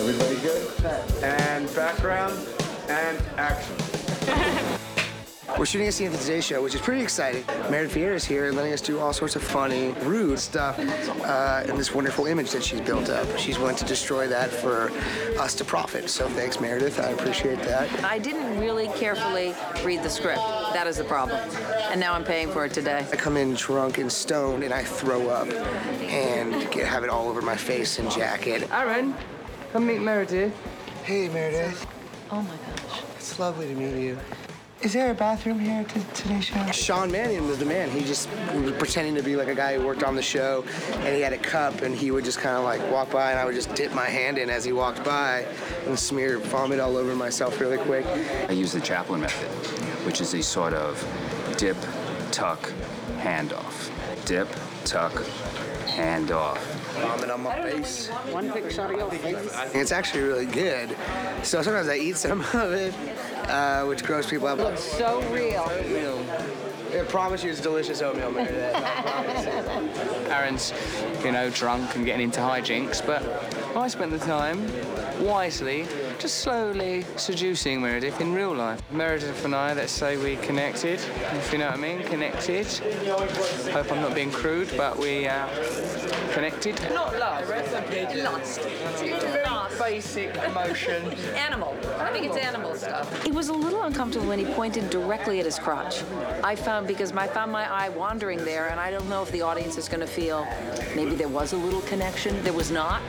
Everybody 0.00 0.36
good? 0.36 0.66
And 1.22 1.66
background 1.74 2.32
and 2.88 3.22
action. 3.36 3.76
We're 5.58 5.66
shooting 5.66 5.88
a 5.88 5.92
scene 5.92 6.06
at 6.06 6.14
the 6.14 6.18
Today 6.18 6.40
Show, 6.40 6.62
which 6.62 6.74
is 6.74 6.80
pretty 6.80 7.02
exciting. 7.02 7.44
Meredith 7.70 7.94
Vieira 7.94 8.14
is 8.14 8.24
here 8.24 8.50
letting 8.50 8.72
us 8.72 8.80
do 8.80 8.98
all 8.98 9.12
sorts 9.12 9.36
of 9.36 9.42
funny, 9.42 9.90
rude 10.04 10.38
stuff 10.38 10.78
uh, 10.78 11.64
in 11.68 11.76
this 11.76 11.94
wonderful 11.94 12.24
image 12.24 12.50
that 12.52 12.64
she's 12.64 12.80
built 12.80 13.10
up. 13.10 13.28
She's 13.36 13.58
willing 13.58 13.76
to 13.76 13.84
destroy 13.84 14.26
that 14.26 14.48
for 14.48 14.90
us 15.38 15.54
to 15.56 15.64
profit. 15.66 16.08
So 16.08 16.30
thanks, 16.30 16.60
Meredith. 16.60 16.98
I 16.98 17.10
appreciate 17.10 17.60
that. 17.64 18.02
I 18.02 18.18
didn't 18.18 18.58
really 18.58 18.88
carefully 18.96 19.54
read 19.84 20.02
the 20.02 20.08
script. 20.08 20.40
That 20.72 20.86
is 20.86 20.96
the 20.96 21.04
problem. 21.04 21.38
And 21.90 22.00
now 22.00 22.14
I'm 22.14 22.24
paying 22.24 22.50
for 22.50 22.64
it 22.64 22.72
today. 22.72 23.04
I 23.12 23.16
come 23.16 23.36
in 23.36 23.52
drunk 23.52 23.98
and 23.98 24.10
stoned 24.10 24.64
and 24.64 24.72
I 24.72 24.82
throw 24.82 25.28
up 25.28 25.48
and 26.00 26.70
get, 26.70 26.86
have 26.86 27.04
it 27.04 27.10
all 27.10 27.28
over 27.28 27.42
my 27.42 27.56
face 27.56 27.98
and 27.98 28.10
jacket. 28.10 28.66
Aaron, 28.72 29.14
come 29.72 29.86
meet 29.86 30.00
Meredith. 30.00 30.52
Hey, 31.04 31.28
Meredith. 31.28 31.86
Oh 32.30 32.42
my 32.42 32.48
gosh. 32.48 33.02
It's 33.16 33.38
lovely 33.38 33.68
to 33.68 33.74
meet 33.74 34.02
you. 34.02 34.18
Is 34.82 34.94
there 34.94 35.10
a 35.10 35.14
bathroom 35.14 35.58
here 35.60 35.80
at 35.82 36.14
Today 36.14 36.40
Show? 36.40 36.66
Sean 36.72 37.12
Mannion 37.12 37.46
was 37.46 37.58
the 37.58 37.66
man. 37.66 37.90
He 37.90 38.00
just 38.00 38.30
was 38.54 38.72
pretending 38.72 39.14
to 39.14 39.22
be 39.22 39.36
like 39.36 39.48
a 39.48 39.54
guy 39.54 39.76
who 39.76 39.84
worked 39.86 40.02
on 40.02 40.16
the 40.16 40.22
show, 40.22 40.64
and 40.92 41.14
he 41.14 41.20
had 41.20 41.34
a 41.34 41.38
cup, 41.38 41.82
and 41.82 41.94
he 41.94 42.10
would 42.10 42.24
just 42.24 42.38
kind 42.38 42.56
of 42.56 42.64
like 42.64 42.80
walk 42.90 43.10
by, 43.10 43.30
and 43.30 43.38
I 43.38 43.44
would 43.44 43.54
just 43.54 43.74
dip 43.74 43.92
my 43.92 44.06
hand 44.06 44.38
in 44.38 44.48
as 44.48 44.64
he 44.64 44.72
walked 44.72 45.04
by 45.04 45.44
and 45.86 45.98
smear 45.98 46.38
vomit 46.38 46.80
all 46.80 46.96
over 46.96 47.14
myself 47.14 47.60
really 47.60 47.76
quick. 47.76 48.06
I 48.48 48.52
use 48.52 48.72
the 48.72 48.80
Chaplin 48.80 49.20
method, 49.20 49.50
which 50.06 50.22
is 50.22 50.32
a 50.32 50.42
sort 50.42 50.72
of 50.72 50.96
dip, 51.58 51.76
tuck, 52.30 52.72
hand 53.18 53.52
off. 53.52 53.90
Dip, 54.24 54.48
tuck, 54.84 55.12
hand 56.00 56.30
off. 56.30 56.58
Vomit 57.00 57.30
on 57.30 57.42
my 57.42 57.62
face. 57.62 58.08
One 58.30 58.50
quick 58.50 58.70
shot 58.70 58.90
of 58.90 58.98
your 58.98 59.10
face. 59.10 59.54
And 59.56 59.76
it's 59.76 59.92
actually 59.92 60.22
really 60.22 60.46
good. 60.46 60.96
So 61.42 61.62
sometimes 61.62 61.88
I 61.88 61.96
eat 61.96 62.16
some 62.16 62.40
of 62.54 62.72
it, 62.72 62.94
uh, 63.48 63.84
which 63.84 64.02
grows 64.04 64.26
people 64.26 64.48
up. 64.48 64.58
Looks 64.58 64.82
so 64.82 65.20
real. 65.30 65.64
I 66.92 67.04
promise 67.04 67.44
you 67.44 67.50
it's 67.50 67.60
delicious 67.60 68.02
oatmeal, 68.02 68.32
Meredith. 68.32 68.74
I. 68.74 70.26
Aaron's, 70.28 70.72
you 71.24 71.30
know, 71.30 71.48
drunk 71.50 71.94
and 71.94 72.04
getting 72.04 72.24
into 72.24 72.40
hijinks, 72.40 73.04
but 73.06 73.22
I 73.76 73.86
spent 73.86 74.10
the 74.10 74.18
time 74.18 74.60
wisely, 75.22 75.86
just 76.18 76.38
slowly 76.38 77.04
seducing 77.16 77.80
Meredith 77.80 78.20
in 78.20 78.34
real 78.34 78.52
life. 78.52 78.82
Meredith 78.90 79.44
and 79.44 79.54
I, 79.54 79.72
let's 79.74 79.92
say 79.92 80.16
we 80.16 80.36
connected, 80.44 80.98
if 81.34 81.52
you 81.52 81.58
know 81.58 81.66
what 81.66 81.78
I 81.78 81.80
mean, 81.80 82.02
connected. 82.02 82.66
Hope 82.66 83.92
I'm 83.92 84.00
not 84.00 84.14
being 84.14 84.32
crude, 84.32 84.70
but 84.76 84.98
we 84.98 85.28
uh, 85.28 85.46
connected. 86.32 86.80
Not 86.92 87.16
love. 87.18 87.48
Lost. 88.24 88.60
Basic 89.78 90.34
emotion. 90.36 91.12
Animal. 91.36 91.76
I 91.98 92.10
think 92.12 92.26
it's 92.26 92.36
animal 92.36 92.74
stuff. 92.74 93.26
It 93.26 93.32
was 93.32 93.48
a 93.48 93.52
little 93.52 93.84
uncomfortable 93.84 94.26
when 94.26 94.38
he 94.38 94.44
pointed 94.44 94.90
directly 94.90 95.38
at 95.38 95.46
his 95.46 95.58
crotch. 95.58 96.02
I 96.42 96.54
found 96.54 96.86
because 96.86 97.12
I 97.12 97.26
found 97.28 97.52
my 97.52 97.70
eye 97.72 97.88
wandering 97.88 98.44
there, 98.44 98.68
and 98.68 98.80
I 98.80 98.90
don't 98.90 99.08
know 99.08 99.22
if 99.22 99.30
the 99.30 99.42
audience 99.42 99.78
is 99.78 99.88
going 99.88 100.00
to 100.00 100.06
feel 100.06 100.46
maybe 100.94 101.14
there 101.14 101.28
was 101.28 101.52
a 101.52 101.56
little 101.56 101.80
connection. 101.82 102.42
There 102.42 102.52
was 102.52 102.70
not. 102.70 103.00